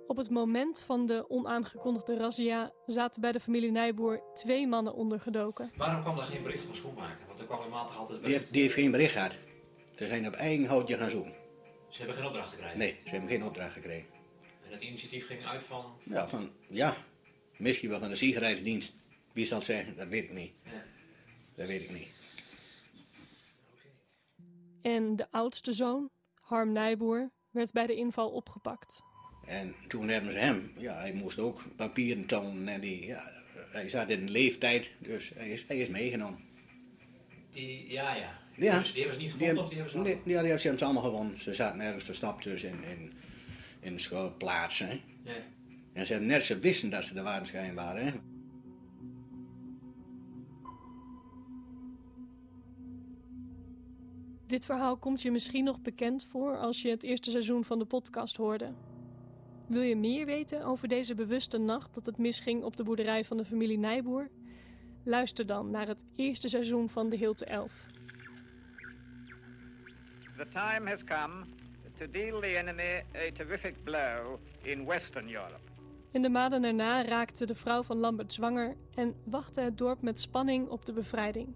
Op 0.07 0.17
het 0.17 0.29
moment 0.29 0.81
van 0.81 1.05
de 1.05 1.29
onaangekondigde 1.29 2.17
razzia 2.17 2.71
zaten 2.85 3.21
bij 3.21 3.31
de 3.31 3.39
familie 3.39 3.71
Nijboer 3.71 4.21
twee 4.33 4.67
mannen 4.67 4.93
ondergedoken. 4.93 5.71
Waarom 5.77 6.01
kwam 6.01 6.17
er 6.17 6.23
geen 6.23 6.43
bericht 6.43 6.63
van 6.65 6.75
schoenmaker? 6.75 7.27
Want 7.27 7.39
er 7.39 7.45
kwam 7.45 7.59
normaal 7.59 7.85
toch 7.87 7.97
altijd 7.97 8.09
Die 8.09 8.19
bericht. 8.21 8.39
heeft, 8.39 8.53
die 8.53 8.61
heeft 8.61 8.73
geen 8.73 8.91
bericht 8.91 9.11
gehad. 9.11 9.33
Ze 9.95 10.05
zijn 10.05 10.27
op 10.27 10.33
eigen 10.33 10.65
houtje 10.65 10.97
gaan 10.97 11.09
zoeken. 11.09 11.33
Ze 11.89 11.97
hebben 11.97 12.15
geen 12.15 12.25
opdracht 12.25 12.49
gekregen. 12.49 12.77
Nee, 12.77 12.99
ze 13.03 13.09
hebben 13.09 13.29
geen 13.29 13.43
opdracht 13.43 13.73
gekregen. 13.73 14.07
En 14.65 14.71
het 14.71 14.81
initiatief 14.81 15.27
ging 15.27 15.45
uit 15.45 15.65
van... 15.65 15.85
Ja, 16.03 16.27
van, 16.27 16.49
ja, 16.67 16.97
misschien 17.57 17.89
wel 17.89 17.99
van 17.99 18.09
de 18.09 18.15
sigarijksdienst. 18.15 18.93
Wie 19.33 19.45
zal 19.45 19.57
het 19.57 19.65
zeggen, 19.65 19.95
dat 19.97 20.07
weet 20.07 20.23
ik 20.23 20.33
niet. 20.33 20.51
Ja. 20.63 20.71
Dat 21.55 21.67
weet 21.67 21.81
ik 21.81 21.91
niet. 21.91 22.07
En 24.81 25.15
de 25.15 25.31
oudste 25.31 25.73
zoon, 25.73 26.09
Harm 26.41 26.71
Nijboer, 26.71 27.31
werd 27.51 27.71
bij 27.71 27.85
de 27.85 27.95
inval 27.95 28.29
opgepakt. 28.31 29.03
En 29.47 29.75
toen 29.87 30.07
hebben 30.07 30.31
ze 30.31 30.37
hem, 30.37 30.71
ja, 30.77 30.97
hij 30.99 31.13
moest 31.13 31.39
ook 31.39 31.63
papieren 31.75 32.25
tonen 32.25 32.67
en 32.67 32.81
die, 32.81 33.05
ja, 33.05 33.31
hij 33.71 33.89
zat 33.89 34.09
in 34.09 34.21
een 34.21 34.29
leeftijd, 34.29 34.91
dus 34.99 35.31
hij 35.35 35.49
is, 35.49 35.65
hij 35.67 35.77
is 35.77 35.87
meegenomen. 35.87 36.39
Die, 37.51 37.91
ja, 37.91 38.15
ja. 38.15 38.39
Die, 38.55 38.71
ze, 38.71 38.93
die 38.93 39.01
hebben 39.01 39.13
ze 39.13 39.21
niet 39.21 39.31
gevonden 39.31 39.63
of 39.63 39.69
die 39.69 39.77
hebben 39.77 39.95
ze... 39.95 40.01
nee, 40.01 40.35
ja, 40.35 40.41
die 40.41 40.51
hebben 40.51 40.77
ze 40.77 40.85
allemaal 40.85 41.03
gewonnen. 41.03 41.41
Ze 41.41 41.53
zaten 41.53 41.79
ergens 41.79 42.03
verstapt 42.03 42.43
dus 42.43 42.63
in, 42.63 42.83
in, 42.83 43.13
in 43.79 43.93
een 43.93 43.99
schuilplaats, 43.99 44.79
hè. 44.79 45.01
Ja. 45.23 45.31
En 45.93 46.05
ze 46.05 46.11
hebben 46.11 46.29
net, 46.29 46.43
ze 46.43 46.59
wisten 46.59 46.89
dat 46.89 47.05
ze 47.05 47.15
er 47.15 47.23
waren 47.23 47.47
schijnbaar, 47.47 48.01
hè. 48.01 48.11
Dit 54.47 54.65
verhaal 54.65 54.97
komt 54.97 55.21
je 55.21 55.31
misschien 55.31 55.63
nog 55.63 55.81
bekend 55.81 56.25
voor 56.25 56.57
als 56.57 56.81
je 56.81 56.89
het 56.89 57.03
eerste 57.03 57.31
seizoen 57.31 57.63
van 57.63 57.79
de 57.79 57.85
podcast 57.85 58.37
hoorde. 58.37 58.73
Wil 59.67 59.81
je 59.81 59.95
meer 59.95 60.25
weten 60.25 60.63
over 60.63 60.87
deze 60.87 61.15
bewuste 61.15 61.57
nacht 61.57 61.93
dat 61.93 62.05
het 62.05 62.17
misging 62.17 62.63
op 62.63 62.77
de 62.77 62.83
boerderij 62.83 63.25
van 63.25 63.37
de 63.37 63.45
familie 63.45 63.77
Nijboer? 63.77 64.29
Luister 65.03 65.45
dan 65.45 65.71
naar 65.71 65.87
het 65.87 66.05
eerste 66.15 66.47
seizoen 66.47 66.89
van 66.89 67.09
De 67.09 67.15
Hilte 67.15 67.45
11. 67.45 67.71
The 70.37 70.47
time 70.49 70.89
has 70.89 71.03
come 71.03 71.45
to 71.97 72.05
deal 72.11 72.39
the 72.39 72.57
enemy 72.57 73.03
a 73.15 73.31
terrific 73.33 73.83
blow 73.83 74.39
in 74.61 74.85
Western 74.85 75.33
Europe. 75.33 75.59
In 76.11 76.21
de 76.21 76.29
maanden 76.29 76.61
daarna 76.61 77.05
raakte 77.05 77.45
de 77.45 77.55
vrouw 77.55 77.83
van 77.83 77.97
Lambert 77.97 78.33
zwanger 78.33 78.75
en 78.95 79.15
wachtte 79.23 79.61
het 79.61 79.77
dorp 79.77 80.01
met 80.01 80.19
spanning 80.19 80.69
op 80.69 80.85
de 80.85 80.93
bevrijding. 80.93 81.47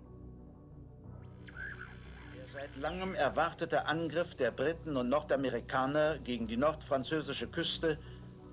Seit 2.61 2.75
langem 2.75 3.15
erwartete 3.15 3.85
Angriff 3.85 4.35
der 4.35 4.51
Briten 4.51 4.95
und 4.95 5.09
Nordamerikaner 5.09 6.19
gegen 6.23 6.47
die 6.47 6.57
nordfranzösische 6.57 7.47
Küste 7.47 7.97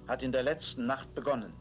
hat 0.06 0.22
in 0.22 0.32
der 0.32 0.42
letzten 0.42 0.86
Nacht 0.86 1.14
begonnen. 1.14 1.52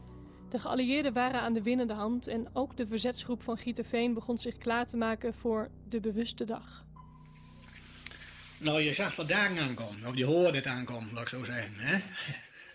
De 0.48 0.58
geallieerden 0.58 1.12
waren 1.12 1.40
aan 1.40 1.52
de 1.52 1.62
winnende 1.62 1.94
hand 1.94 2.26
en 2.26 2.48
ook 2.52 2.76
de 2.76 2.86
verzetsgroep 2.86 3.42
van 3.42 3.58
Gieterveen 3.58 4.14
begon 4.14 4.38
zich 4.38 4.58
klaar 4.58 4.86
te 4.86 4.96
maken 4.96 5.34
voor 5.34 5.68
de 5.88 6.00
bewuste 6.00 6.44
dag. 6.44 6.84
Nou, 8.58 8.80
je 8.80 8.94
zag 8.94 9.14
dagen 9.14 9.58
aankomen, 9.58 10.06
of 10.06 10.16
je 10.16 10.24
hoorde 10.24 10.56
het 10.56 10.66
aankomen, 10.66 11.12
laat 11.12 11.22
ik 11.22 11.28
zo 11.28 11.44
zeggen, 11.44 11.74
hè. 11.74 11.98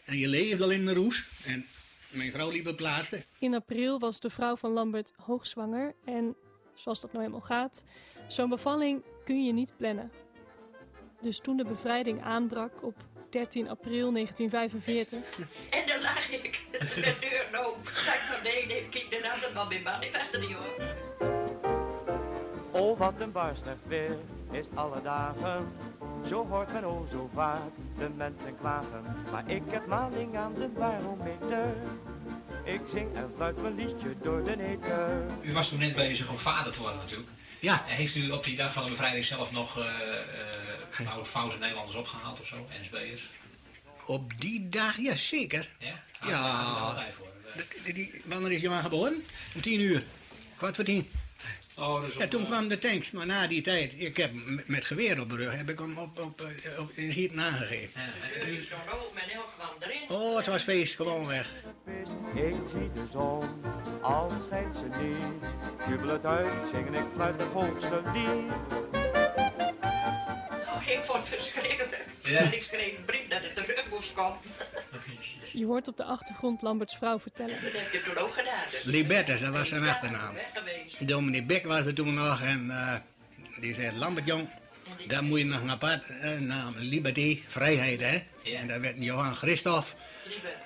En 0.06 0.18
je 0.18 0.28
leefde 0.28 0.64
al 0.64 0.72
in 0.72 0.86
de 0.86 0.94
roes, 0.94 1.28
en 1.46 1.66
mijn 2.12 2.32
vrouw 2.32 2.52
liep 2.52 2.68
op 2.68 2.76
plaatsen. 2.76 3.24
In 3.40 3.54
april 3.54 4.00
was 4.00 4.20
de 4.20 4.30
vrouw 4.30 4.56
van 4.56 4.72
Lambert 4.72 5.14
hoogzwanger 5.18 5.96
en, 6.06 6.36
zoals 6.74 7.02
dat 7.02 7.14
nou 7.14 7.26
eenmaal 7.26 7.42
gaat, 7.42 7.84
zo'n 8.28 8.50
bevalling 8.50 9.04
kun 9.24 9.46
je 9.46 9.54
niet 9.54 9.74
plannen. 9.78 10.12
Dus 11.22 11.40
toen 11.40 11.58
de 11.58 11.66
bevrijding 11.66 12.24
aanbrak 12.24 12.84
op 12.84 12.96
13 13.30 13.70
april 13.70 14.12
1945, 14.12 15.20
En 15.80 15.88
dan 15.88 16.02
lag 16.02 16.30
ik 16.30 16.62
de 16.72 17.18
deur 17.20 17.66
open. 17.66 17.84
Kijk 17.84 18.20
van 18.20 18.44
nee, 18.44 18.66
nee, 18.66 18.90
kijk 18.90 19.10
de 19.10 19.32
andere 19.34 19.54
kant 19.54 19.70
bij 19.70 19.82
man, 19.82 20.04
ik 20.04 20.16
achter 20.16 20.40
die 20.40 20.56
hoor. 20.56 20.96
Oh, 22.72 22.98
wat 22.98 23.14
een 23.20 23.32
bar 23.32 23.56
slecht 23.56 23.88
weer 23.88 24.18
is 24.52 24.68
alle 24.74 25.02
dagen. 25.02 25.72
Zo 26.28 26.48
hoort 26.48 26.74
men 26.74 26.86
oh 26.86 27.10
zo 27.10 27.30
vaak 27.34 27.72
de 27.98 28.10
mensen 28.16 28.58
klagen. 28.60 29.04
Maar 29.32 29.50
ik 29.50 29.64
heb 29.68 29.86
maling 29.86 30.38
aan 30.38 30.54
de 30.54 30.68
barometer. 30.68 31.76
Ik 32.64 32.82
zing 32.94 33.16
en 33.16 33.32
fluit 33.36 33.62
mijn 33.62 33.76
liedje 33.76 34.16
door 34.22 34.44
de 34.44 34.56
neter. 34.56 35.26
U 35.42 35.54
was 35.54 35.70
toen 35.70 35.80
net 35.80 35.96
bezig 35.96 36.30
om 36.30 36.38
vader 36.38 36.72
te 36.72 36.80
worden 36.80 36.98
natuurlijk. 36.98 37.30
Ja. 37.64 37.84
Heeft 37.86 38.16
u 38.16 38.30
op 38.30 38.44
die 38.44 38.56
dag 38.56 38.74
van 38.74 38.84
de 38.84 38.90
bevrijding 38.90 39.26
zelf 39.26 39.52
nog 39.52 39.78
uh, 39.78 39.86
uh, 41.00 41.24
foute 41.24 41.58
Nederlanders 41.58 41.98
opgehaald 41.98 42.40
of 42.40 42.48
zo? 42.48 42.68
NSB'ers? 42.82 43.30
Op 44.06 44.42
die 44.42 44.70
dag, 44.70 44.98
ja 44.98 45.16
zeker. 45.16 45.70
Ja? 45.80 46.04
Ja. 46.28 47.06
Die, 47.84 47.94
die, 47.94 48.22
wanneer 48.26 48.52
is 48.52 48.62
Johan 48.62 48.84
geboren? 48.84 49.26
Om 49.56 49.62
tien 49.62 49.80
uur. 49.80 50.04
Kwart 50.56 50.76
voor 50.76 50.84
tien. 50.84 51.10
Oh, 51.78 52.02
dat 52.02 52.10
is 52.10 52.16
Ja, 52.16 52.28
toen 52.28 52.46
kwam 52.46 52.68
de 52.68 52.78
tanks, 52.78 53.12
maar 53.12 53.26
na 53.26 53.48
die 53.48 53.62
tijd, 53.62 53.94
ik 53.98 54.18
heb 54.18 54.32
hem 54.32 54.64
met- 54.66 54.86
geweer 54.86 55.22
op 55.22 55.30
de 55.30 55.36
rug, 55.36 55.56
heb 55.56 55.70
ik 55.70 55.80
hem 55.80 55.98
op, 55.98 56.20
op, 56.20 56.42
eh, 56.42 56.80
op, 56.80 56.92
in 56.96 57.10
met 59.14 59.24
heel 59.24 59.44
kwam 59.58 59.70
erin. 59.80 60.10
Oh, 60.10 60.38
het 60.38 60.48
was 60.48 60.64
feest, 60.64 60.96
gewoon 60.96 61.28
weg. 61.28 61.50
Ik 62.36 62.56
zie 62.72 62.92
de 62.94 63.06
zon, 63.12 63.50
al 64.02 64.32
schijnt 64.46 64.76
ze 64.76 65.04
niet. 65.04 65.52
Jubel 65.88 66.08
het 66.10 66.26
uit, 66.26 66.70
zingen 66.74 66.94
ik 66.94 67.06
fluit 67.16 67.40
het 67.40 67.52
hoogste 67.52 68.02
lied. 68.14 68.52
Ik 70.86 71.00
vond 71.04 71.30
het 71.30 71.40
verschrikkelijk. 71.40 72.06
Ja. 72.24 72.38
En 72.38 72.54
ik 72.54 72.64
schreef 72.64 72.98
een 72.98 73.06
brief 73.06 73.28
dat 73.28 73.42
het 73.42 73.56
terug 73.56 73.90
moest 73.90 74.14
komen. 74.14 74.38
Je 75.54 75.66
hoort 75.66 75.88
op 75.88 75.98
de 75.98 76.04
achtergrond 76.04 76.62
Lamberts 76.62 76.98
vrouw 76.98 77.20
vertellen. 77.20 77.56
Dat 77.62 77.72
heb 77.72 77.92
je 77.92 78.04
toen 78.04 78.18
ook 78.18 78.34
gedaan. 78.34 78.64
Dus. 78.72 78.84
Libertus, 78.84 79.42
dat 79.42 79.54
was 79.54 79.70
zijn 79.70 79.88
achternaam. 79.88 80.36
Dominee 81.00 81.44
Beck 81.44 81.66
was 81.66 81.86
er 81.86 81.94
toen 81.94 82.14
nog 82.14 82.42
en 82.42 82.70
eh, 82.70 82.96
die 83.60 83.74
zei, 83.74 83.98
Lambertjong, 83.98 84.50
daar 85.08 85.24
moet 85.24 85.40
je 85.40 85.46
nog 85.46 85.62
een 85.62 85.72
apart 85.72 86.10
eh, 86.10 86.38
naam, 86.38 86.74
Liberté, 86.78 87.40
vrijheid 87.48 88.02
hè. 88.02 88.24
En 88.58 88.68
daar 88.68 88.82
werd 88.82 88.96
Johan 88.98 89.36
Christophe. 89.36 89.92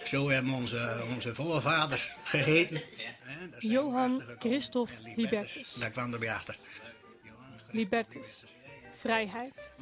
Zo 0.04 0.30
hebben 0.30 0.54
onze, 0.54 1.04
onze 1.10 1.36
voorvaders 1.36 2.10
geheten. 2.24 2.82
Johan 3.60 4.24
Christophe 4.40 4.94
Libertus. 5.16 5.74
Daar 5.74 5.92
kwam 5.92 6.14
er 6.14 6.20
bij 6.20 6.34
achter. 6.34 6.58
Libertus. 7.72 8.44
Vrijheid. 8.98 9.74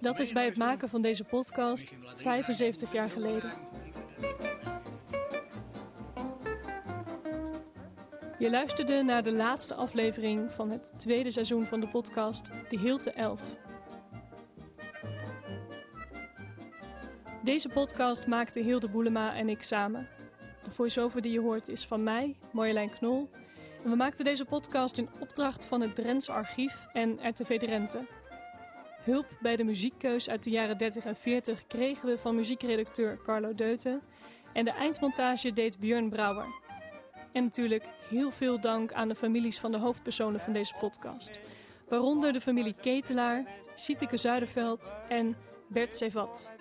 Dat 0.00 0.18
is 0.18 0.32
bij 0.32 0.44
het 0.44 0.56
maken 0.56 0.88
van 0.88 1.02
deze 1.02 1.24
podcast 1.24 1.94
75 2.16 2.92
jaar 2.92 3.10
geleden. 3.10 3.52
Je 8.38 8.50
luisterde 8.50 9.02
naar 9.02 9.22
de 9.22 9.32
laatste 9.32 9.74
aflevering 9.74 10.52
van 10.52 10.70
het 10.70 10.92
tweede 10.96 11.30
seizoen 11.30 11.66
van 11.66 11.80
de 11.80 11.88
podcast 11.88 12.50
De 12.68 12.78
Hilte 12.78 13.10
Elf. 13.10 13.40
Deze 17.42 17.68
podcast 17.68 18.26
maakten 18.26 18.64
Hilde 18.64 18.88
Boelema 18.88 19.34
en 19.34 19.48
ik 19.48 19.62
samen. 19.62 20.08
De 20.64 20.70
voice-over 20.70 21.22
die 21.22 21.32
je 21.32 21.40
hoort 21.40 21.68
is 21.68 21.86
van 21.86 22.02
mij, 22.02 22.36
Marjolein 22.52 22.90
Knol. 22.90 23.30
En 23.84 23.90
we 23.90 23.96
maakten 23.96 24.24
deze 24.24 24.44
podcast 24.44 24.98
in 24.98 25.08
opdracht 25.18 25.66
van 25.66 25.80
het 25.80 25.94
Drents 25.94 26.28
Archief 26.28 26.86
en 26.92 27.18
RTV 27.28 27.58
Drenthe. 27.58 28.06
Hulp 29.04 29.26
bij 29.40 29.56
de 29.56 29.64
muziekkeus 29.64 30.28
uit 30.28 30.42
de 30.42 30.50
jaren 30.50 30.78
30 30.78 31.04
en 31.04 31.16
40 31.16 31.66
kregen 31.66 32.08
we 32.08 32.18
van 32.18 32.34
muziekredacteur 32.34 33.18
Carlo 33.22 33.54
Deuten. 33.54 34.02
En 34.52 34.64
de 34.64 34.70
eindmontage 34.70 35.52
deed 35.52 35.78
Björn 35.78 36.08
Brouwer. 36.08 36.46
En 37.32 37.42
natuurlijk 37.42 37.84
heel 38.08 38.30
veel 38.30 38.60
dank 38.60 38.92
aan 38.92 39.08
de 39.08 39.14
families 39.14 39.58
van 39.58 39.72
de 39.72 39.78
hoofdpersonen 39.78 40.40
van 40.40 40.52
deze 40.52 40.74
podcast. 40.78 41.40
Waaronder 41.88 42.32
de 42.32 42.40
familie 42.40 42.74
Ketelaar, 42.80 43.44
Sieteke 43.74 44.16
Zuiderveld 44.16 44.94
en 45.08 45.36
Bert 45.68 45.94
Sevat. 45.94 46.52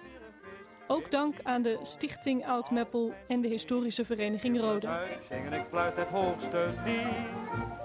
Ook 0.88 1.12
dank 1.12 1.36
aan 1.44 1.62
de 1.62 1.80
Stichting 1.82 2.46
Oud 2.46 2.72
Meppel 2.72 3.14
en 3.28 3.42
de 3.42 3.48
Historische 3.48 4.06
Vereniging. 4.06 4.62
Uit, 4.62 4.88
zingen 5.30 5.54
ik 5.54 5.66
fluit 5.70 5.96
het 5.96 6.08
hoogste 6.08 6.74
lied. 6.86 7.83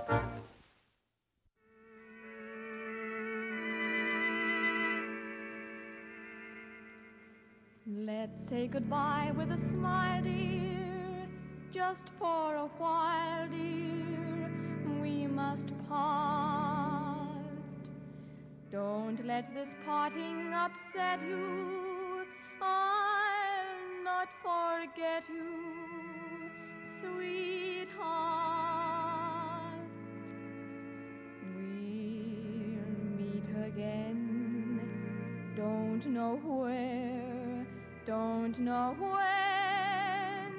Let's 8.06 8.48
say 8.48 8.68
goodbye 8.68 9.32
with 9.36 9.50
a 9.50 9.58
smile, 9.58 10.22
dear. 10.22 11.26
Just 11.72 12.04
for 12.16 12.54
a 12.54 12.68
while, 12.78 13.48
dear. 13.48 14.50
We 15.02 15.26
must 15.26 15.66
part. 15.88 17.42
Don't 18.70 19.26
let 19.26 19.52
this 19.52 19.68
parting 19.84 20.54
upset 20.54 21.18
you. 21.26 22.24
I'll 22.62 24.04
not 24.04 24.28
forget 24.44 25.24
you, 25.28 25.57
don't 38.48 38.64
know 38.64 38.96
when, 38.98 40.52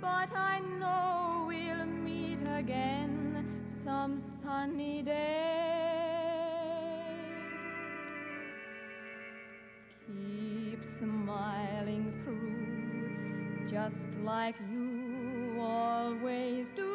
but 0.00 0.34
I 0.34 0.60
know 0.80 1.44
we'll 1.46 1.84
meet 1.84 2.38
again 2.56 3.44
some 3.84 4.18
sunny 4.42 5.02
day. 5.02 5.12
Keep 10.06 10.82
smiling 10.98 12.14
through, 12.24 13.68
just 13.70 14.08
like 14.24 14.56
you 14.70 15.58
always 15.60 16.66
do, 16.74 16.94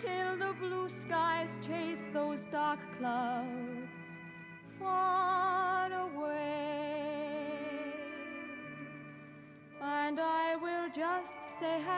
till 0.00 0.38
the 0.38 0.54
blue 0.60 0.88
skies 1.04 1.50
chase 1.66 1.98
those 2.12 2.44
dark 2.52 2.78
clouds 2.98 3.90
far 4.78 5.33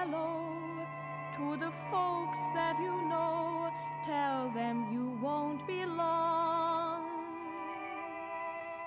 hello 0.08 0.86
to 1.36 1.56
the 1.56 1.72
folks 1.90 2.38
that 2.54 2.78
you 2.80 2.94
know. 3.08 3.70
Tell 4.04 4.50
them 4.50 4.86
you 4.92 5.18
won't 5.20 5.66
be 5.66 5.84
long. 5.84 7.02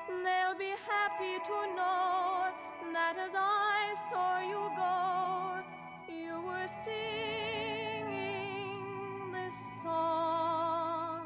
They'll 0.07 0.57
be 0.57 0.73
happy 0.87 1.39
to 1.45 1.75
know 1.75 2.53
that 2.93 3.17
as 3.17 3.31
I 3.35 3.95
saw 4.09 4.39
you 4.39 4.71
go, 4.77 5.61
you 6.07 6.41
were 6.41 6.69
singing 6.85 8.11
this 9.33 9.53
song. 9.83 11.23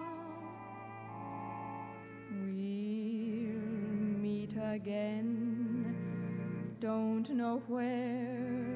We'll 2.32 3.62
meet 4.24 4.56
again. 4.58 5.96
Don't 6.80 7.30
know 7.30 7.62
where, 7.68 8.73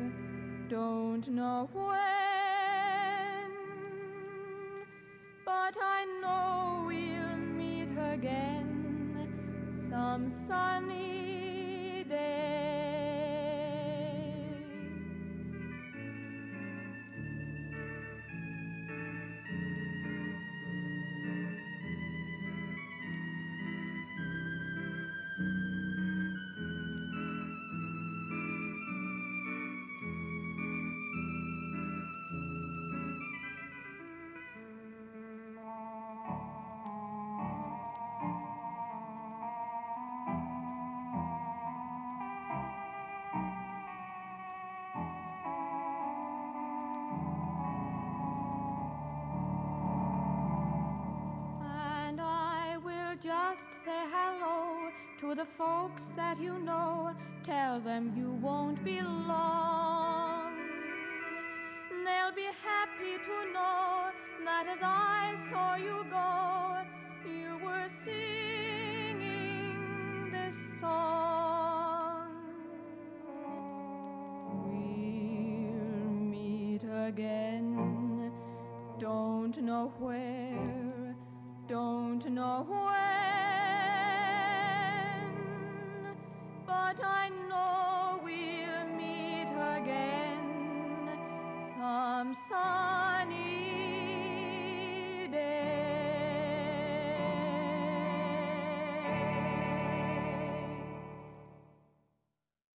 don't 0.69 1.27
know 1.29 1.69
when, 1.73 1.96
the 55.37 55.45
folks 55.55 56.01
that 56.15 56.41
you 56.41 56.57
know. 56.57 57.11
Tell 57.45 57.79
them 57.79 58.11
you 58.17 58.31
won't 58.41 58.83
be 58.83 59.01
long. 59.01 59.86